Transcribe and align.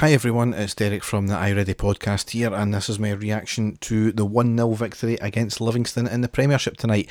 Hi 0.00 0.12
everyone, 0.12 0.52
it's 0.52 0.74
Derek 0.74 1.02
from 1.02 1.28
the 1.28 1.36
iReady 1.36 1.74
podcast 1.74 2.28
here, 2.28 2.52
and 2.52 2.74
this 2.74 2.90
is 2.90 2.98
my 2.98 3.12
reaction 3.12 3.78
to 3.80 4.12
the 4.12 4.26
1 4.26 4.54
0 4.54 4.74
victory 4.74 5.14
against 5.22 5.58
Livingston 5.58 6.06
in 6.06 6.20
the 6.20 6.28
Premiership 6.28 6.76
tonight. 6.76 7.08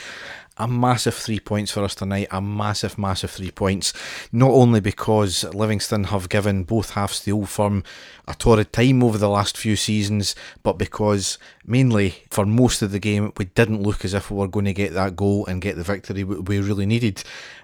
A 0.57 0.67
massive 0.67 1.15
three 1.15 1.39
points 1.39 1.71
for 1.71 1.83
us 1.83 1.95
tonight, 1.95 2.27
a 2.29 2.39
massive, 2.39 2.99
massive 2.99 3.31
three 3.31 3.49
points. 3.49 3.91
Not 4.31 4.51
only 4.51 4.81
because 4.81 5.43
Livingston 5.45 6.03
have 6.05 6.29
given 6.29 6.63
both 6.63 6.91
halves 6.91 7.23
the 7.23 7.31
old 7.31 7.49
firm 7.49 7.83
a 8.27 8.35
torrid 8.35 8.71
time 8.71 9.01
over 9.01 9.17
the 9.17 9.29
last 9.29 9.57
few 9.57 9.75
seasons, 9.75 10.35
but 10.61 10.77
because 10.77 11.39
mainly 11.65 12.13
for 12.29 12.45
most 12.45 12.83
of 12.83 12.91
the 12.91 12.99
game 12.99 13.33
we 13.35 13.45
didn't 13.45 13.81
look 13.81 14.05
as 14.05 14.13
if 14.13 14.29
we 14.29 14.37
were 14.37 14.47
going 14.47 14.65
to 14.65 14.73
get 14.73 14.93
that 14.93 15.15
goal 15.15 15.43
and 15.47 15.63
get 15.63 15.75
the 15.75 15.81
victory 15.81 16.23
we 16.23 16.59
really 16.59 16.85
needed. 16.85 17.23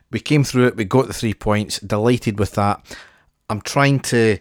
We 0.09 0.19
came 0.19 0.43
through 0.43 0.65
it, 0.65 0.77
we 0.77 0.85
got 0.85 1.05
the 1.05 1.13
three 1.13 1.35
points, 1.35 1.77
delighted 1.77 2.39
with 2.39 2.55
that. 2.55 2.83
I'm 3.51 3.61
trying 3.61 3.99
to 3.99 4.39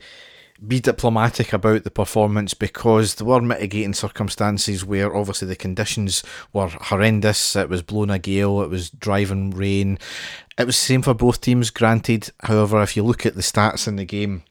be 0.66 0.80
diplomatic 0.80 1.52
about 1.52 1.84
the 1.84 1.90
performance 1.90 2.54
because 2.54 3.14
there 3.14 3.26
were 3.26 3.40
mitigating 3.40 3.94
circumstances 3.94 4.84
where 4.84 5.14
obviously 5.14 5.48
the 5.48 5.56
conditions 5.56 6.22
were 6.52 6.68
horrendous. 6.68 7.56
It 7.56 7.68
was 7.68 7.82
blowing 7.82 8.10
a 8.10 8.18
gale, 8.18 8.62
it 8.62 8.70
was 8.70 8.90
driving 8.90 9.50
rain. 9.50 9.98
It 10.58 10.66
was 10.66 10.76
the 10.76 10.82
same 10.82 11.02
for 11.02 11.14
both 11.14 11.40
teams, 11.40 11.70
granted. 11.70 12.30
However, 12.42 12.82
if 12.82 12.96
you 12.96 13.02
look 13.02 13.24
at 13.24 13.34
the 13.34 13.42
stats 13.42 13.88
in 13.88 13.96
the 13.96 14.04
game, 14.04 14.42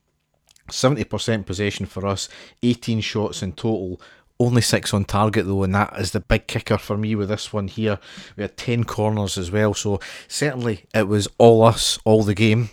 70% 0.69 1.45
possession 1.45 1.85
for 1.85 2.05
us, 2.07 2.29
18 2.63 3.01
shots 3.01 3.43
in 3.43 3.53
total. 3.53 4.01
Only 4.41 4.61
six 4.61 4.93
on 4.93 5.03
target 5.03 5.45
though, 5.45 5.63
and 5.63 5.75
that 5.75 5.99
is 5.99 6.11
the 6.11 6.21
big 6.21 6.47
kicker 6.47 6.77
for 6.77 6.97
me 6.97 7.13
with 7.13 7.27
this 7.27 7.51
one 7.51 7.67
here. 7.67 7.99
We 8.37 8.43
had 8.43 8.55
10 8.55 8.85
corners 8.85 9.37
as 9.37 9.51
well, 9.51 9.73
so 9.73 9.99
certainly 10.29 10.85
it 10.93 11.09
was 11.09 11.27
all 11.37 11.61
us 11.63 11.99
all 12.05 12.23
the 12.23 12.33
game 12.33 12.69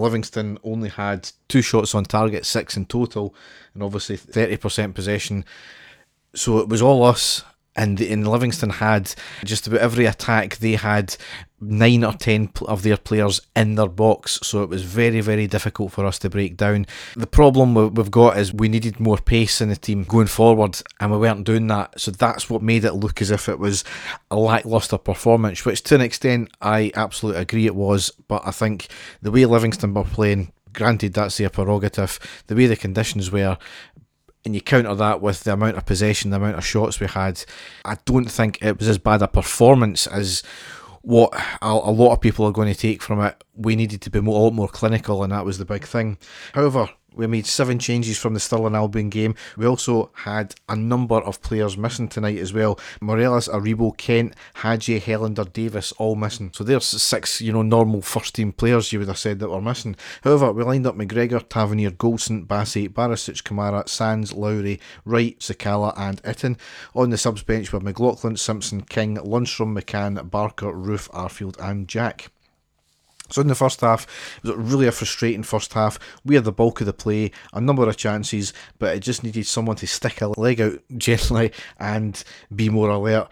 Livingston 0.00 0.58
only 0.64 0.88
had 0.88 1.30
two 1.48 1.62
shots 1.62 1.94
on 1.94 2.04
target, 2.04 2.44
six 2.46 2.76
in 2.76 2.86
total, 2.86 3.34
and 3.74 3.82
obviously 3.82 4.16
30% 4.16 4.94
possession. 4.94 5.44
So 6.34 6.58
it 6.58 6.68
was 6.68 6.82
all 6.82 7.04
us. 7.04 7.44
And 7.76 8.00
in 8.00 8.24
Livingston 8.24 8.70
had 8.70 9.14
just 9.44 9.66
about 9.66 9.80
every 9.80 10.04
attack, 10.04 10.56
they 10.56 10.74
had 10.74 11.16
nine 11.60 12.04
or 12.04 12.14
ten 12.14 12.50
of 12.62 12.82
their 12.82 12.96
players 12.96 13.40
in 13.54 13.74
their 13.74 13.88
box, 13.88 14.38
so 14.42 14.62
it 14.62 14.68
was 14.68 14.82
very, 14.82 15.20
very 15.20 15.46
difficult 15.46 15.92
for 15.92 16.06
us 16.06 16.18
to 16.20 16.30
break 16.30 16.56
down. 16.56 16.86
The 17.16 17.26
problem 17.26 17.74
we've 17.74 18.10
got 18.10 18.38
is 18.38 18.52
we 18.52 18.68
needed 18.68 18.98
more 18.98 19.18
pace 19.18 19.60
in 19.60 19.68
the 19.68 19.76
team 19.76 20.04
going 20.04 20.26
forward, 20.26 20.80
and 20.98 21.12
we 21.12 21.18
weren't 21.18 21.44
doing 21.44 21.66
that. 21.68 22.00
So 22.00 22.10
that's 22.10 22.48
what 22.48 22.62
made 22.62 22.84
it 22.84 22.94
look 22.94 23.20
as 23.20 23.30
if 23.30 23.48
it 23.48 23.58
was 23.58 23.84
a 24.30 24.36
lacklustre 24.36 24.98
performance, 24.98 25.64
which 25.64 25.82
to 25.84 25.96
an 25.96 26.00
extent 26.00 26.50
I 26.60 26.92
absolutely 26.94 27.42
agree 27.42 27.66
it 27.66 27.74
was. 27.74 28.10
But 28.28 28.42
I 28.46 28.50
think 28.50 28.88
the 29.20 29.30
way 29.30 29.44
Livingston 29.44 29.94
were 29.94 30.04
playing, 30.04 30.52
granted 30.72 31.12
that's 31.12 31.36
their 31.36 31.50
prerogative, 31.50 32.18
the 32.46 32.54
way 32.54 32.66
the 32.66 32.76
conditions 32.76 33.30
were, 33.30 33.58
and 34.44 34.54
you 34.54 34.62
counter 34.62 34.94
that 34.94 35.20
with 35.20 35.44
the 35.44 35.52
amount 35.52 35.76
of 35.76 35.84
possession, 35.84 36.30
the 36.30 36.36
amount 36.36 36.56
of 36.56 36.64
shots 36.64 36.98
we 36.98 37.06
had, 37.06 37.44
I 37.84 37.98
don't 38.06 38.30
think 38.30 38.58
it 38.62 38.78
was 38.78 38.88
as 38.88 38.96
bad 38.96 39.20
a 39.20 39.28
performance 39.28 40.06
as 40.06 40.42
what 41.02 41.32
a, 41.62 41.74
lot 41.74 42.12
of 42.12 42.20
people 42.20 42.46
are 42.46 42.52
going 42.52 42.72
to 42.72 42.78
take 42.78 43.02
from 43.02 43.20
it. 43.20 43.42
We 43.54 43.76
needed 43.76 44.02
to 44.02 44.10
be 44.10 44.20
more, 44.20 44.38
a 44.38 44.42
lot 44.44 44.54
more 44.54 44.68
clinical, 44.68 45.22
and 45.22 45.32
that 45.32 45.44
was 45.44 45.58
the 45.58 45.64
big 45.64 45.84
thing. 45.84 46.18
However, 46.52 46.90
we 47.20 47.26
made 47.26 47.46
seven 47.46 47.78
changes 47.78 48.16
from 48.16 48.32
the 48.32 48.40
Stirling 48.40 48.74
Albion 48.74 49.10
game. 49.10 49.34
We 49.58 49.66
also 49.66 50.10
had 50.14 50.54
a 50.70 50.74
number 50.74 51.16
of 51.16 51.42
players 51.42 51.76
missing 51.76 52.08
tonight 52.08 52.38
as 52.38 52.54
well. 52.54 52.80
Morelos, 53.02 53.46
Aribo, 53.46 53.94
Kent, 53.94 54.34
Hagi, 54.54 54.98
Helander, 54.98 55.52
Davis, 55.52 55.92
all 55.98 56.16
missing. 56.16 56.50
So 56.54 56.64
there's 56.64 56.86
six, 56.86 57.42
you 57.42 57.52
know, 57.52 57.60
normal 57.60 58.00
first 58.00 58.34
team 58.36 58.52
players 58.52 58.90
you 58.90 59.00
would 59.00 59.08
have 59.08 59.18
said 59.18 59.38
that 59.38 59.50
were 59.50 59.60
missing. 59.60 59.96
However, 60.24 60.50
we 60.50 60.64
lined 60.64 60.86
up 60.86 60.96
McGregor, 60.96 61.46
Tavernier, 61.46 61.90
Goldson, 61.90 62.46
Bassey, 62.46 62.88
Barisic, 62.88 63.42
Kamara, 63.42 63.86
Sands, 63.86 64.32
Lowry, 64.32 64.80
Wright, 65.04 65.38
Sakala, 65.40 65.92
and 65.98 66.22
Itten. 66.22 66.58
On 66.94 67.10
the 67.10 67.18
subs 67.18 67.42
bench 67.42 67.70
were 67.70 67.80
McLaughlin, 67.80 68.38
Simpson, 68.38 68.80
King, 68.80 69.18
Lundstrom, 69.18 69.78
McCann, 69.78 70.30
Barker, 70.30 70.72
Roofe, 70.72 71.10
Arfield, 71.10 71.58
and 71.60 71.86
Jack. 71.86 72.30
So 73.30 73.40
in 73.40 73.48
the 73.48 73.54
first 73.54 73.80
half, 73.80 74.06
it 74.42 74.56
was 74.56 74.56
really 74.56 74.86
a 74.86 74.92
frustrating 74.92 75.42
first 75.42 75.72
half. 75.72 75.98
We 76.24 76.34
had 76.34 76.44
the 76.44 76.52
bulk 76.52 76.80
of 76.80 76.86
the 76.86 76.92
play, 76.92 77.30
a 77.52 77.60
number 77.60 77.88
of 77.88 77.96
chances, 77.96 78.52
but 78.78 78.96
it 78.96 79.00
just 79.00 79.22
needed 79.22 79.46
someone 79.46 79.76
to 79.76 79.86
stick 79.86 80.20
a 80.20 80.28
leg 80.28 80.60
out 80.60 80.80
gently 80.96 81.52
and 81.78 82.22
be 82.54 82.68
more 82.68 82.90
alert. 82.90 83.28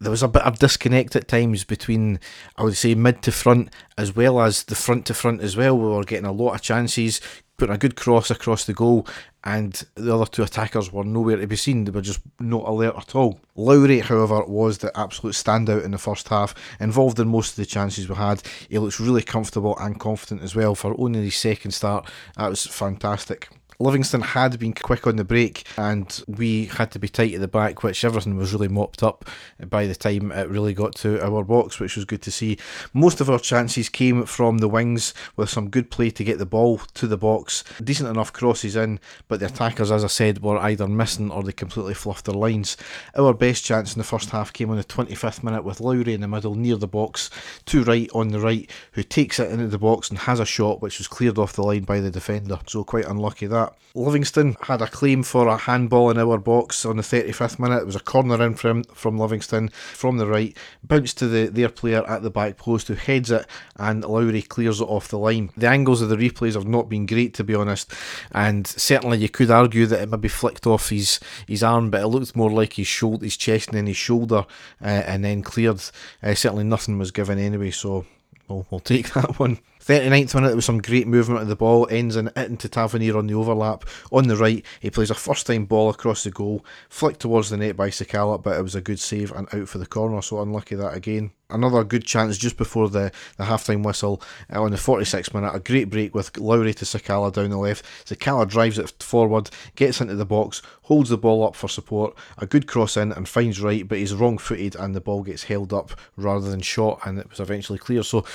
There 0.00 0.12
was 0.12 0.22
a 0.22 0.28
bit 0.28 0.42
of 0.42 0.60
disconnect 0.60 1.16
at 1.16 1.26
times 1.26 1.64
between, 1.64 2.20
I 2.56 2.62
would 2.62 2.76
say, 2.76 2.94
mid 2.94 3.20
to 3.22 3.32
front 3.32 3.70
as 3.96 4.14
well 4.14 4.40
as 4.40 4.62
the 4.64 4.76
front 4.76 5.06
to 5.06 5.14
front 5.14 5.40
as 5.40 5.56
well. 5.56 5.76
We 5.76 5.88
were 5.88 6.04
getting 6.04 6.24
a 6.24 6.30
lot 6.30 6.54
of 6.54 6.62
chances, 6.62 7.20
putting 7.56 7.74
a 7.74 7.78
good 7.78 7.96
cross 7.96 8.30
across 8.30 8.64
the 8.64 8.72
goal, 8.72 9.08
and 9.42 9.82
the 9.96 10.14
other 10.14 10.26
two 10.26 10.44
attackers 10.44 10.92
were 10.92 11.02
nowhere 11.02 11.38
to 11.38 11.48
be 11.48 11.56
seen. 11.56 11.84
They 11.84 11.90
were 11.90 12.00
just 12.00 12.20
not 12.38 12.68
alert 12.68 12.94
at 12.96 13.16
all. 13.16 13.40
Lowry, 13.56 13.98
however, 13.98 14.44
was 14.44 14.78
the 14.78 14.96
absolute 14.96 15.34
standout 15.34 15.84
in 15.84 15.90
the 15.90 15.98
first 15.98 16.28
half, 16.28 16.54
involved 16.78 17.18
in 17.18 17.26
most 17.26 17.50
of 17.50 17.56
the 17.56 17.66
chances 17.66 18.08
we 18.08 18.14
had. 18.14 18.40
He 18.68 18.78
looks 18.78 19.00
really 19.00 19.22
comfortable 19.22 19.76
and 19.78 19.98
confident 19.98 20.42
as 20.42 20.54
well 20.54 20.76
for 20.76 20.94
only 20.96 21.24
his 21.24 21.34
second 21.34 21.72
start. 21.72 22.08
That 22.36 22.50
was 22.50 22.66
fantastic. 22.66 23.48
Livingston 23.80 24.22
had 24.22 24.58
been 24.58 24.72
quick 24.72 25.06
on 25.06 25.14
the 25.14 25.24
break 25.24 25.64
and 25.76 26.24
we 26.26 26.64
had 26.64 26.90
to 26.90 26.98
be 26.98 27.08
tight 27.08 27.34
at 27.34 27.40
the 27.40 27.46
back, 27.46 27.84
which 27.84 28.04
everything 28.04 28.36
was 28.36 28.52
really 28.52 28.66
mopped 28.66 29.04
up 29.04 29.24
by 29.68 29.86
the 29.86 29.94
time 29.94 30.32
it 30.32 30.48
really 30.48 30.74
got 30.74 30.96
to 30.96 31.24
our 31.24 31.44
box, 31.44 31.78
which 31.78 31.94
was 31.94 32.04
good 32.04 32.20
to 32.22 32.32
see. 32.32 32.58
Most 32.92 33.20
of 33.20 33.30
our 33.30 33.38
chances 33.38 33.88
came 33.88 34.26
from 34.26 34.58
the 34.58 34.66
wings 34.66 35.14
with 35.36 35.48
some 35.48 35.70
good 35.70 35.92
play 35.92 36.10
to 36.10 36.24
get 36.24 36.38
the 36.38 36.46
ball 36.46 36.78
to 36.94 37.06
the 37.06 37.16
box, 37.16 37.62
decent 37.80 38.08
enough 38.08 38.32
crosses 38.32 38.74
in, 38.74 38.98
but 39.28 39.38
the 39.38 39.46
attackers, 39.46 39.92
as 39.92 40.02
I 40.02 40.08
said, 40.08 40.42
were 40.42 40.58
either 40.58 40.88
missing 40.88 41.30
or 41.30 41.44
they 41.44 41.52
completely 41.52 41.94
fluffed 41.94 42.24
their 42.24 42.34
lines. 42.34 42.76
Our 43.16 43.32
best 43.32 43.64
chance 43.64 43.94
in 43.94 44.00
the 44.00 44.04
first 44.04 44.30
half 44.30 44.52
came 44.52 44.70
on 44.70 44.76
the 44.76 44.82
25th 44.82 45.44
minute 45.44 45.62
with 45.62 45.80
Lowry 45.80 46.14
in 46.14 46.22
the 46.22 46.26
middle 46.26 46.56
near 46.56 46.76
the 46.76 46.88
box, 46.88 47.30
to 47.66 47.84
Wright 47.84 48.10
on 48.12 48.28
the 48.28 48.40
right, 48.40 48.68
who 48.92 49.04
takes 49.04 49.38
it 49.38 49.52
into 49.52 49.68
the 49.68 49.78
box 49.78 50.10
and 50.10 50.18
has 50.18 50.40
a 50.40 50.44
shot 50.44 50.82
which 50.82 50.98
was 50.98 51.06
cleared 51.06 51.38
off 51.38 51.52
the 51.52 51.62
line 51.62 51.84
by 51.84 52.00
the 52.00 52.10
defender. 52.10 52.58
So 52.66 52.82
quite 52.82 53.04
unlucky 53.04 53.46
that 53.46 53.67
that. 53.70 53.78
Livingston 53.94 54.56
had 54.62 54.80
a 54.80 54.86
claim 54.86 55.22
for 55.22 55.48
a 55.48 55.56
handball 55.56 56.10
in 56.10 56.18
our 56.18 56.38
box 56.38 56.84
on 56.84 56.98
the 56.98 57.02
35th 57.02 57.58
minute. 57.58 57.80
It 57.80 57.86
was 57.86 57.96
a 57.96 58.00
corner 58.00 58.42
in 58.44 58.54
from 58.54 58.84
from 58.84 59.18
Livingston 59.18 59.68
from 59.70 60.18
the 60.18 60.26
right, 60.26 60.56
bounced 60.84 61.18
to 61.18 61.28
the 61.28 61.46
their 61.46 61.68
player 61.68 62.06
at 62.06 62.22
the 62.22 62.30
back 62.30 62.56
post 62.56 62.88
who 62.88 62.94
heads 62.94 63.30
it, 63.30 63.46
and 63.76 64.04
Lowry 64.04 64.42
clears 64.42 64.80
it 64.80 64.84
off 64.84 65.08
the 65.08 65.18
line. 65.18 65.50
The 65.56 65.68
angles 65.68 66.02
of 66.02 66.08
the 66.08 66.16
replays 66.16 66.54
have 66.54 66.68
not 66.68 66.88
been 66.88 67.06
great 67.06 67.34
to 67.34 67.44
be 67.44 67.54
honest, 67.54 67.92
and 68.32 68.66
certainly 68.66 69.18
you 69.18 69.28
could 69.28 69.50
argue 69.50 69.86
that 69.86 70.02
it 70.02 70.10
maybe 70.10 70.28
flicked 70.28 70.66
off 70.66 70.90
his 70.90 71.18
his 71.46 71.62
arm, 71.62 71.90
but 71.90 72.02
it 72.02 72.08
looked 72.08 72.36
more 72.36 72.50
like 72.50 72.74
his 72.74 72.86
shoulder, 72.86 73.24
his 73.24 73.36
chest, 73.36 73.68
and 73.68 73.78
then 73.78 73.86
his 73.86 73.96
shoulder, 73.96 74.44
uh, 74.82 74.84
and 74.84 75.24
then 75.24 75.42
cleared. 75.42 75.82
Uh, 76.22 76.34
certainly 76.34 76.64
nothing 76.64 76.98
was 76.98 77.10
given 77.10 77.38
anyway, 77.38 77.70
so 77.70 78.04
we'll, 78.48 78.66
we'll 78.70 78.80
take 78.80 79.12
that 79.14 79.38
one. 79.38 79.58
39th 79.88 80.34
minute, 80.34 80.48
there 80.48 80.56
was 80.56 80.66
some 80.66 80.82
great 80.82 81.06
movement 81.06 81.40
of 81.40 81.48
the 81.48 81.56
ball, 81.56 81.88
ends 81.90 82.14
in 82.14 82.26
it 82.28 82.36
into 82.36 82.68
Tavernier 82.68 83.16
on 83.16 83.26
the 83.26 83.32
overlap. 83.32 83.86
On 84.12 84.28
the 84.28 84.36
right, 84.36 84.62
he 84.80 84.90
plays 84.90 85.10
a 85.10 85.14
first 85.14 85.46
time 85.46 85.64
ball 85.64 85.88
across 85.88 86.24
the 86.24 86.30
goal, 86.30 86.62
flicked 86.90 87.20
towards 87.20 87.48
the 87.48 87.56
net 87.56 87.74
by 87.74 87.88
Sakala, 87.88 88.42
but 88.42 88.58
it 88.58 88.62
was 88.62 88.74
a 88.74 88.82
good 88.82 89.00
save 89.00 89.32
and 89.32 89.48
out 89.54 89.66
for 89.66 89.78
the 89.78 89.86
corner, 89.86 90.20
so 90.20 90.42
unlucky 90.42 90.74
that 90.74 90.92
again. 90.92 91.30
Another 91.48 91.82
good 91.82 92.04
chance 92.04 92.36
just 92.36 92.58
before 92.58 92.90
the, 92.90 93.10
the 93.38 93.46
half 93.46 93.64
time 93.64 93.82
whistle 93.82 94.20
uh, 94.52 94.62
on 94.62 94.72
the 94.72 94.76
46th 94.76 95.32
minute. 95.32 95.54
A 95.54 95.58
great 95.58 95.88
break 95.88 96.14
with 96.14 96.36
Lowry 96.36 96.74
to 96.74 96.84
Sakala 96.84 97.32
down 97.32 97.48
the 97.48 97.56
left. 97.56 97.86
Sakala 98.04 98.46
drives 98.46 98.78
it 98.78 99.02
forward, 99.02 99.48
gets 99.74 100.02
into 100.02 100.16
the 100.16 100.26
box, 100.26 100.60
holds 100.82 101.08
the 101.08 101.16
ball 101.16 101.46
up 101.46 101.56
for 101.56 101.66
support. 101.66 102.14
A 102.36 102.44
good 102.44 102.66
cross 102.66 102.98
in 102.98 103.12
and 103.12 103.26
finds 103.26 103.62
Wright, 103.62 103.88
but 103.88 103.96
he's 103.96 104.14
wrong 104.14 104.36
footed 104.36 104.76
and 104.76 104.94
the 104.94 105.00
ball 105.00 105.22
gets 105.22 105.44
held 105.44 105.72
up 105.72 105.98
rather 106.16 106.50
than 106.50 106.60
shot, 106.60 107.00
and 107.06 107.18
it 107.18 107.30
was 107.30 107.40
eventually 107.40 107.78
clear. 107.78 108.02
So 108.02 108.26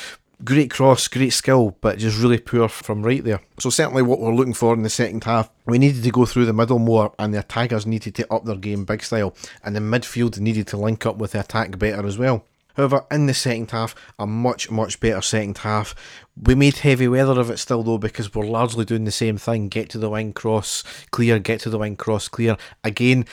great 0.44 0.70
cross, 0.70 1.08
great 1.08 1.32
skill, 1.32 1.76
but 1.82 1.98
just 1.98 2.22
really 2.22 2.38
poor 2.38 2.68
from 2.68 3.04
Wright 3.04 3.24
there. 3.24 3.42
So 3.60 3.70
certainly 3.70 4.02
what 4.02 4.20
we're 4.20 4.34
looking 4.34 4.54
for 4.54 4.74
in 4.74 4.84
the 4.84 4.90
second 4.90 5.24
half, 5.24 5.50
we 5.66 5.78
needed 5.78 6.04
to 6.04 6.12
go 6.12 6.26
through 6.26 6.46
the 6.46 6.54
middle 6.54 6.80
more 6.80 7.14
and 7.18 7.34
the 7.34 7.40
attackers 7.40 7.86
needed 7.86 8.16
to 8.16 8.34
up 8.34 8.46
their 8.46 8.56
game 8.56 8.86
big 8.86 9.04
style 9.04 9.36
and 9.64 9.76
the 9.76 9.80
midfield 9.80 10.40
needed 10.40 10.68
to 10.68 10.78
link 10.78 11.06
up 11.06 11.18
with 11.18 11.32
the 11.32 11.40
attack 11.40 11.78
better 11.78 12.06
as 12.06 12.18
well. 12.18 12.46
However, 12.76 13.06
in 13.12 13.28
the 13.28 13.34
second 13.34 13.70
half, 13.72 13.94
a 14.18 14.26
much, 14.26 14.72
much 14.72 15.00
better 15.00 15.22
second 15.22 15.60
half. 15.60 15.94
We 16.42 16.56
made 16.56 16.78
heavy 16.78 17.08
weather 17.08 17.40
of 17.40 17.52
it 17.52 17.58
still 17.58 17.84
though 17.84 18.00
because 18.00 18.34
we're 18.34 18.48
largely 18.48 18.84
doing 18.84 19.06
the 19.06 19.12
same 19.12 19.38
thing. 19.38 19.70
Get 19.70 19.90
to 19.92 20.00
the 20.00 20.10
wing, 20.10 20.34
cross, 20.34 20.84
clear, 21.12 21.38
get 21.38 21.62
to 21.62 21.70
the 21.70 21.78
wing, 21.78 21.96
cross, 21.96 22.28
clear. 22.28 22.58
Again, 22.84 23.26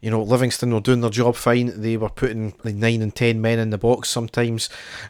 you 0.00 0.10
know, 0.10 0.22
Livingston 0.22 0.72
were 0.72 0.80
doing 0.80 1.00
their 1.00 1.10
job 1.10 1.36
fine. 1.36 1.80
They 1.80 1.96
were 1.96 2.08
putting 2.08 2.54
like 2.64 2.74
nine 2.74 3.02
and 3.02 3.14
ten 3.14 3.40
men 3.40 3.58
in 3.58 3.70
the 3.70 3.78
box 3.78 4.08
sometimes, 4.08 4.68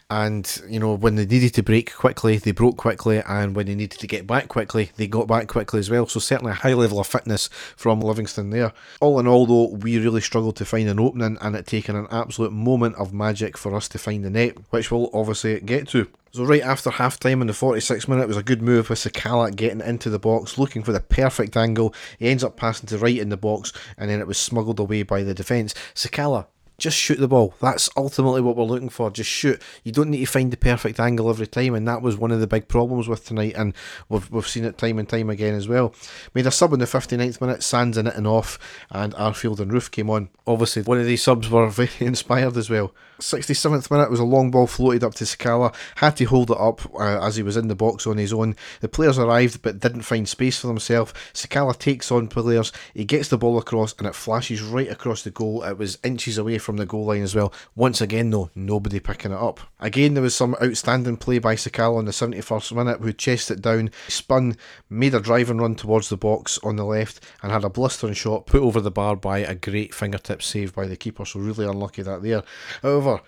and 0.09 0.61
you 0.67 0.79
know 0.79 0.93
when 0.93 1.15
they 1.15 1.25
needed 1.25 1.53
to 1.55 1.63
break 1.63 1.93
quickly, 1.93 2.37
they 2.37 2.51
broke 2.51 2.77
quickly, 2.77 3.21
and 3.27 3.55
when 3.55 3.67
they 3.67 3.75
needed 3.75 3.99
to 3.99 4.07
get 4.07 4.27
back 4.27 4.47
quickly, 4.47 4.91
they 4.97 5.07
got 5.07 5.27
back 5.27 5.47
quickly 5.47 5.79
as 5.79 5.89
well. 5.89 6.07
So 6.07 6.19
certainly 6.19 6.51
a 6.51 6.55
high 6.55 6.73
level 6.73 6.99
of 6.99 7.07
fitness 7.07 7.49
from 7.77 8.01
Livingston 8.01 8.49
there. 8.49 8.73
All 8.99 9.19
in 9.19 9.27
all, 9.27 9.45
though, 9.45 9.75
we 9.75 9.97
really 9.97 10.21
struggled 10.21 10.57
to 10.57 10.65
find 10.65 10.89
an 10.89 10.99
opening, 10.99 11.37
and 11.41 11.55
it 11.55 11.67
taken 11.67 11.95
an 11.95 12.07
absolute 12.11 12.51
moment 12.51 12.95
of 12.95 13.13
magic 13.13 13.57
for 13.57 13.75
us 13.75 13.87
to 13.89 13.97
find 13.97 14.25
the 14.25 14.29
net, 14.29 14.57
which 14.71 14.91
we'll 14.91 15.09
obviously 15.13 15.59
get 15.61 15.87
to. 15.89 16.07
So 16.33 16.45
right 16.45 16.61
after 16.61 16.89
half 16.91 17.19
time 17.19 17.41
in 17.41 17.47
the 17.47 17.53
46th 17.53 18.07
minute, 18.07 18.23
it 18.23 18.27
was 18.29 18.37
a 18.37 18.43
good 18.43 18.61
move 18.61 18.89
with 18.89 18.99
Sakala 18.99 19.53
getting 19.53 19.81
into 19.81 20.09
the 20.09 20.17
box, 20.17 20.57
looking 20.57 20.81
for 20.81 20.93
the 20.93 21.01
perfect 21.01 21.57
angle. 21.57 21.93
He 22.19 22.29
ends 22.29 22.41
up 22.41 22.55
passing 22.55 22.87
to 22.87 22.97
Wright 22.97 23.17
in 23.17 23.27
the 23.27 23.35
box, 23.35 23.73
and 23.97 24.09
then 24.09 24.21
it 24.21 24.27
was 24.27 24.37
smuggled 24.37 24.79
away 24.79 25.03
by 25.03 25.23
the 25.23 25.33
defence. 25.33 25.73
Sakala 25.93 26.45
just 26.81 26.97
shoot 26.97 27.19
the 27.19 27.27
ball. 27.27 27.53
That's 27.61 27.89
ultimately 27.95 28.41
what 28.41 28.57
we're 28.57 28.63
looking 28.63 28.89
for. 28.89 29.11
Just 29.11 29.29
shoot. 29.29 29.61
You 29.83 29.91
don't 29.91 30.09
need 30.09 30.19
to 30.19 30.25
find 30.25 30.51
the 30.51 30.57
perfect 30.57 30.99
angle 30.99 31.29
every 31.29 31.47
time, 31.47 31.75
and 31.75 31.87
that 31.87 32.01
was 32.01 32.17
one 32.17 32.31
of 32.31 32.39
the 32.39 32.47
big 32.47 32.67
problems 32.67 33.07
with 33.07 33.23
tonight, 33.23 33.53
and 33.55 33.73
we've, 34.09 34.29
we've 34.31 34.47
seen 34.47 34.65
it 34.65 34.77
time 34.79 34.97
and 34.97 35.07
time 35.07 35.29
again 35.29 35.53
as 35.53 35.67
well. 35.67 35.93
Made 36.33 36.47
a 36.47 36.51
sub 36.51 36.73
in 36.73 36.79
the 36.79 36.85
59th 36.85 37.39
minute, 37.39 37.63
Sands 37.63 37.97
Itten 37.97 38.17
and 38.17 38.25
off, 38.25 38.57
and 38.89 39.13
Arfield 39.13 39.59
and 39.59 39.71
Roofe 39.71 39.91
came 39.91 40.09
on. 40.09 40.29
Obviously, 40.47 40.81
one 40.81 40.99
of 40.99 41.05
these 41.05 41.23
subs 41.23 41.49
were 41.49 41.67
very 41.69 41.89
inspired 41.99 42.57
as 42.57 42.69
well. 42.69 42.93
67th 43.21 43.91
minute 43.91 44.09
was 44.09 44.19
a 44.19 44.25
long 44.25 44.51
ball 44.51 44.67
floated 44.67 45.03
up 45.03 45.13
to 45.15 45.23
Sakala, 45.23 45.73
had 45.95 46.17
to 46.17 46.25
hold 46.25 46.49
it 46.49 46.57
up 46.57 46.81
uh, 46.95 47.23
as 47.25 47.35
he 47.35 47.43
was 47.43 47.55
in 47.55 47.67
the 47.67 47.75
box 47.75 48.07
on 48.07 48.17
his 48.17 48.33
own. 48.33 48.55
The 48.81 48.89
players 48.89 49.19
arrived 49.19 49.61
but 49.61 49.79
didn't 49.79 50.01
find 50.01 50.27
space 50.27 50.59
for 50.59 50.67
themselves. 50.67 51.13
Sakala 51.33 51.77
takes 51.77 52.11
on 52.11 52.27
players, 52.27 52.71
he 52.93 53.05
gets 53.05 53.29
the 53.29 53.37
ball 53.37 53.57
across, 53.57 53.93
and 53.97 54.07
it 54.07 54.15
flashes 54.15 54.61
right 54.61 54.89
across 54.89 55.23
the 55.23 55.31
goal. 55.31 55.63
It 55.63 55.77
was 55.77 55.99
inches 56.03 56.37
away 56.37 56.57
from 56.57 56.70
the 56.77 56.85
goal 56.85 57.05
line 57.05 57.21
as 57.21 57.35
well. 57.35 57.53
Once 57.75 58.01
again, 58.01 58.29
though, 58.29 58.49
nobody 58.55 58.99
picking 58.99 59.31
it 59.31 59.37
up. 59.37 59.59
Again, 59.79 60.13
there 60.13 60.23
was 60.23 60.35
some 60.35 60.55
outstanding 60.61 61.17
play 61.17 61.39
by 61.39 61.55
Sakala 61.55 61.99
in 61.99 62.05
the 62.05 62.11
71st 62.11 62.75
minute, 62.75 62.99
who 62.99 63.13
chased 63.13 63.51
it 63.51 63.61
down, 63.61 63.91
spun, 64.07 64.57
made 64.89 65.13
a 65.13 65.19
driving 65.19 65.57
run 65.57 65.75
towards 65.75 66.09
the 66.09 66.17
box 66.17 66.59
on 66.63 66.75
the 66.75 66.85
left, 66.85 67.23
and 67.41 67.51
had 67.51 67.63
a 67.63 67.69
blistering 67.69 68.13
shot 68.13 68.45
put 68.45 68.61
over 68.61 68.81
the 68.81 68.91
bar 68.91 69.15
by 69.15 69.39
a 69.39 69.55
great 69.55 69.93
fingertip 69.93 70.41
save 70.41 70.73
by 70.73 70.87
the 70.87 70.97
keeper. 70.97 71.25
So, 71.25 71.39
really 71.39 71.65
unlucky 71.65 72.01
that 72.03 72.23
there. 72.23 72.43
However, 72.81 73.21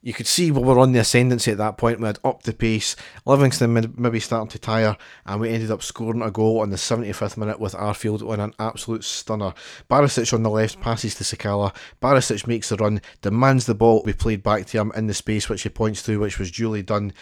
you 0.00 0.12
could 0.12 0.26
see 0.26 0.50
we 0.50 0.62
were 0.62 0.78
on 0.78 0.92
the 0.92 1.00
ascendancy 1.00 1.50
at 1.50 1.58
that 1.58 1.76
point. 1.76 1.98
We 1.98 2.06
had 2.06 2.20
upped 2.24 2.44
the 2.44 2.52
pace. 2.52 2.94
Livingston 3.26 3.94
maybe 3.96 4.20
starting 4.20 4.48
to 4.50 4.58
tire, 4.58 4.96
and 5.26 5.40
we 5.40 5.50
ended 5.50 5.70
up 5.70 5.82
scoring 5.82 6.22
a 6.22 6.30
goal 6.30 6.60
on 6.60 6.70
the 6.70 6.76
75th 6.76 7.36
minute 7.36 7.58
with 7.58 7.74
Arfield 7.74 8.26
on 8.28 8.38
an 8.38 8.54
absolute 8.58 9.02
stunner. 9.02 9.54
Barisic 9.90 10.32
on 10.32 10.44
the 10.44 10.50
left 10.50 10.80
passes 10.80 11.16
to 11.16 11.24
Sakala. 11.24 11.74
Barisic 12.00 12.46
makes 12.46 12.68
the 12.68 12.76
run, 12.76 13.00
demands 13.22 13.66
the 13.66 13.74
ball 13.74 14.04
be 14.04 14.12
played 14.12 14.42
back 14.42 14.66
to 14.66 14.78
him 14.78 14.92
in 14.94 15.08
the 15.08 15.14
space 15.14 15.48
which 15.48 15.62
he 15.62 15.68
points 15.68 16.02
to, 16.04 16.20
which 16.20 16.38
was 16.38 16.52
duly 16.52 16.82
done. 16.82 17.12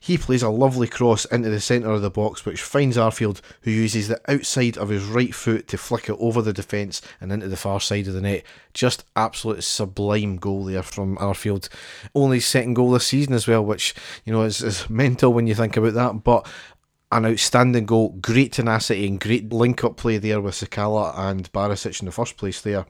He 0.00 0.18
plays 0.18 0.42
a 0.42 0.50
lovely 0.50 0.86
cross 0.86 1.24
into 1.24 1.48
the 1.48 1.60
centre 1.60 1.90
of 1.90 2.02
the 2.02 2.10
box, 2.10 2.44
which 2.44 2.60
finds 2.60 2.98
Arfield, 2.98 3.40
who 3.62 3.70
uses 3.70 4.08
the 4.08 4.20
outside 4.30 4.76
of 4.76 4.90
his 4.90 5.02
right 5.04 5.34
foot 5.34 5.66
to 5.68 5.78
flick 5.78 6.10
it 6.10 6.16
over 6.18 6.42
the 6.42 6.52
defence 6.52 7.00
and 7.22 7.32
into 7.32 7.48
the 7.48 7.56
far 7.56 7.80
side 7.80 8.06
of 8.08 8.12
the 8.12 8.20
net. 8.20 8.44
Just 8.74 9.06
absolute 9.16 9.64
sublime 9.64 10.36
goal 10.36 10.64
there 10.64 10.82
from 10.82 11.16
Arfield. 11.16 11.70
Only 12.24 12.40
second 12.40 12.74
goal 12.74 12.92
this 12.92 13.06
season 13.06 13.34
as 13.34 13.46
well, 13.46 13.62
which 13.62 13.94
you 14.24 14.32
know 14.32 14.42
is, 14.42 14.62
is 14.62 14.88
mental 14.88 15.32
when 15.32 15.46
you 15.46 15.54
think 15.54 15.76
about 15.76 15.92
that. 15.92 16.24
But 16.24 16.46
an 17.12 17.26
outstanding 17.26 17.86
goal, 17.86 18.18
great 18.20 18.52
tenacity 18.52 19.06
and 19.06 19.20
great 19.20 19.52
link 19.52 19.84
up 19.84 19.96
play 19.96 20.16
there 20.16 20.40
with 20.40 20.54
Sakala 20.54 21.16
and 21.16 21.52
Barisic 21.52 22.00
in 22.00 22.06
the 22.06 22.12
first 22.12 22.36
place 22.36 22.60
there. 22.60 22.86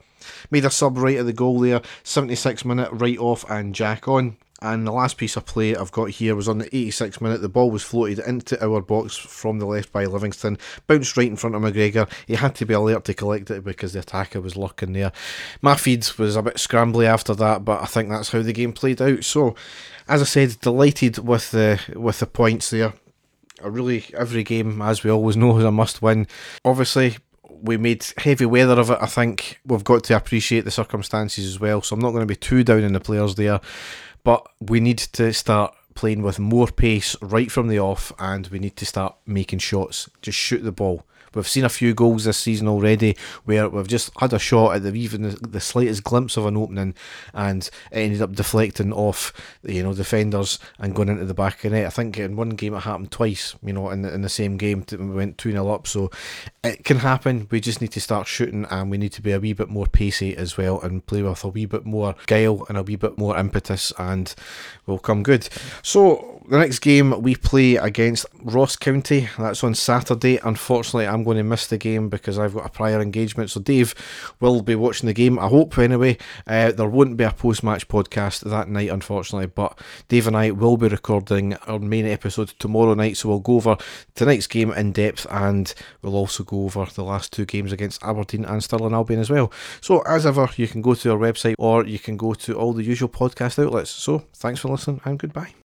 Made 0.50 0.64
a 0.64 0.70
sub 0.70 0.96
right 0.96 1.18
at 1.18 1.26
the 1.26 1.32
goal 1.32 1.58
there, 1.58 1.82
76 2.04 2.64
minute 2.64 2.90
Wright 2.92 3.18
off 3.18 3.44
and 3.50 3.74
Jack 3.74 4.06
on. 4.06 4.36
And 4.62 4.86
the 4.86 4.92
last 4.92 5.18
piece 5.18 5.36
of 5.36 5.44
play 5.44 5.76
I've 5.76 5.92
got 5.92 6.10
here 6.10 6.34
was 6.34 6.48
on 6.48 6.58
the 6.58 6.70
86th 6.70 7.20
minute. 7.20 7.42
The 7.42 7.48
ball 7.48 7.70
was 7.70 7.82
floated 7.82 8.20
into 8.20 8.62
our 8.64 8.80
box 8.80 9.16
from 9.16 9.58
the 9.58 9.66
left 9.66 9.92
by 9.92 10.06
Livingston, 10.06 10.58
bounced 10.86 11.16
right 11.16 11.26
in 11.26 11.36
front 11.36 11.56
of 11.56 11.62
McGregor. 11.62 12.10
He 12.26 12.34
had 12.34 12.54
to 12.56 12.64
be 12.64 12.72
alert 12.72 13.04
to 13.06 13.14
collect 13.14 13.50
it 13.50 13.64
because 13.64 13.92
the 13.92 13.98
attacker 13.98 14.40
was 14.40 14.56
lurking 14.56 14.92
there. 14.92 15.12
My 15.60 15.76
feeds 15.76 16.16
was 16.18 16.36
a 16.36 16.42
bit 16.42 16.56
scrambly 16.56 17.04
after 17.04 17.34
that, 17.34 17.64
but 17.64 17.82
I 17.82 17.86
think 17.86 18.08
that's 18.08 18.30
how 18.30 18.42
the 18.42 18.52
game 18.52 18.72
played 18.72 19.02
out. 19.02 19.24
So, 19.24 19.54
as 20.08 20.22
I 20.22 20.24
said, 20.24 20.60
delighted 20.60 21.18
with 21.18 21.50
the 21.50 21.80
with 21.94 22.20
the 22.20 22.26
points 22.26 22.70
there. 22.70 22.94
A 23.62 23.70
really 23.70 24.04
every 24.16 24.42
game, 24.44 24.82
as 24.82 25.04
we 25.04 25.10
always 25.10 25.36
know, 25.36 25.58
is 25.58 25.64
a 25.64 25.70
must 25.70 26.02
win. 26.02 26.26
Obviously, 26.64 27.16
we 27.48 27.76
made 27.76 28.04
heavy 28.18 28.46
weather 28.46 28.78
of 28.78 28.90
it. 28.90 28.98
I 29.00 29.06
think 29.06 29.60
we've 29.64 29.84
got 29.84 30.04
to 30.04 30.16
appreciate 30.16 30.64
the 30.64 30.70
circumstances 30.70 31.46
as 31.46 31.58
well. 31.58 31.80
So 31.80 31.94
I'm 31.94 32.00
not 32.00 32.10
going 32.10 32.22
to 32.22 32.26
be 32.26 32.36
too 32.36 32.62
down 32.62 32.84
on 32.84 32.92
the 32.92 33.00
players 33.00 33.34
there. 33.36 33.60
But 34.24 34.46
we 34.60 34.80
need 34.80 34.98
to 34.98 35.32
start 35.32 35.74
playing 35.94 36.22
with 36.22 36.38
more 36.38 36.66
pace 36.66 37.14
right 37.22 37.50
from 37.50 37.68
the 37.68 37.78
off, 37.78 38.12
and 38.18 38.48
we 38.48 38.58
need 38.58 38.76
to 38.76 38.86
start 38.86 39.14
making 39.26 39.60
shots. 39.60 40.10
Just 40.22 40.38
shoot 40.38 40.62
the 40.64 40.72
ball. 40.72 41.04
We've 41.34 41.48
seen 41.48 41.64
a 41.64 41.68
few 41.68 41.94
goals 41.94 42.24
this 42.24 42.38
season 42.38 42.68
already 42.68 43.16
where 43.44 43.68
we've 43.68 43.88
just 43.88 44.10
had 44.18 44.32
a 44.32 44.38
shot 44.38 44.76
at 44.76 44.82
the, 44.82 44.94
even 44.94 45.22
the, 45.22 45.36
the 45.36 45.60
slightest 45.60 46.04
glimpse 46.04 46.36
of 46.36 46.46
an 46.46 46.56
opening 46.56 46.94
and 47.32 47.68
it 47.90 47.98
ended 47.98 48.22
up 48.22 48.32
deflecting 48.32 48.92
off 48.92 49.32
you 49.62 49.82
know 49.82 49.94
defenders 49.94 50.58
and 50.78 50.94
going 50.94 51.08
into 51.08 51.24
the 51.24 51.34
back 51.34 51.56
of 51.56 51.70
the 51.70 51.76
net. 51.78 51.86
I 51.86 51.90
think 51.90 52.18
in 52.18 52.36
one 52.36 52.50
game 52.50 52.74
it 52.74 52.80
happened 52.80 53.10
twice, 53.10 53.56
you 53.62 53.72
know, 53.72 53.90
in 53.90 54.02
the, 54.02 54.12
in 54.12 54.22
the 54.22 54.28
same 54.28 54.56
game 54.56 54.84
we 54.90 55.06
went 55.06 55.38
2 55.38 55.52
0 55.52 55.68
up. 55.68 55.86
So 55.86 56.10
it 56.62 56.84
can 56.84 56.98
happen. 56.98 57.48
We 57.50 57.60
just 57.60 57.80
need 57.80 57.92
to 57.92 58.00
start 58.00 58.26
shooting 58.26 58.66
and 58.70 58.90
we 58.90 58.98
need 58.98 59.12
to 59.12 59.22
be 59.22 59.32
a 59.32 59.40
wee 59.40 59.52
bit 59.52 59.68
more 59.68 59.86
pacey 59.86 60.36
as 60.36 60.56
well 60.56 60.80
and 60.80 61.04
play 61.06 61.22
with 61.22 61.44
a 61.44 61.48
wee 61.48 61.66
bit 61.66 61.84
more 61.84 62.14
guile 62.26 62.64
and 62.68 62.78
a 62.78 62.82
wee 62.82 62.96
bit 62.96 63.18
more 63.18 63.36
impetus 63.36 63.92
and 63.98 64.34
we'll 64.86 64.98
come 64.98 65.22
good. 65.22 65.48
So 65.82 66.33
the 66.48 66.58
next 66.58 66.80
game 66.80 67.22
we 67.22 67.34
play 67.34 67.76
against 67.76 68.26
Ross 68.42 68.76
County. 68.76 69.28
That's 69.38 69.64
on 69.64 69.74
Saturday. 69.74 70.38
Unfortunately, 70.38 71.06
I'm 71.06 71.24
going 71.24 71.38
to 71.38 71.42
miss 71.42 71.66
the 71.66 71.78
game 71.78 72.08
because 72.08 72.38
I've 72.38 72.54
got 72.54 72.66
a 72.66 72.70
prior 72.70 73.00
engagement. 73.00 73.50
So 73.50 73.60
Dave 73.60 73.94
will 74.40 74.60
be 74.60 74.74
watching 74.74 75.06
the 75.06 75.14
game. 75.14 75.38
I 75.38 75.48
hope 75.48 75.78
anyway. 75.78 76.18
Uh, 76.46 76.72
there 76.72 76.88
won't 76.88 77.16
be 77.16 77.24
a 77.24 77.30
post-match 77.30 77.88
podcast 77.88 78.40
that 78.50 78.68
night, 78.68 78.90
unfortunately, 78.90 79.46
but 79.46 79.78
Dave 80.08 80.26
and 80.26 80.36
I 80.36 80.50
will 80.50 80.76
be 80.76 80.88
recording 80.88 81.54
our 81.66 81.78
main 81.78 82.06
episode 82.06 82.48
tomorrow 82.58 82.94
night. 82.94 83.16
So 83.16 83.30
we'll 83.30 83.40
go 83.40 83.56
over 83.56 83.76
tonight's 84.14 84.46
game 84.46 84.70
in 84.72 84.92
depth, 84.92 85.26
and 85.30 85.72
we'll 86.02 86.16
also 86.16 86.44
go 86.44 86.64
over 86.64 86.84
the 86.84 87.04
last 87.04 87.32
two 87.32 87.46
games 87.46 87.72
against 87.72 88.02
Aberdeen 88.02 88.44
and 88.44 88.62
Stirling 88.62 88.92
Albion 88.92 89.20
as 89.20 89.30
well. 89.30 89.50
So 89.80 90.00
as 90.00 90.26
ever, 90.26 90.48
you 90.56 90.68
can 90.68 90.82
go 90.82 90.94
to 90.94 91.12
our 91.12 91.18
website 91.18 91.54
or 91.58 91.86
you 91.86 91.98
can 91.98 92.16
go 92.16 92.34
to 92.34 92.54
all 92.54 92.74
the 92.74 92.84
usual 92.84 93.08
podcast 93.08 93.64
outlets. 93.64 93.90
So 93.90 94.24
thanks 94.34 94.60
for 94.60 94.68
listening 94.68 95.00
and 95.04 95.18
goodbye. 95.18 95.54